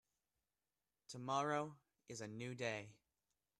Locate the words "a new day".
2.21-2.95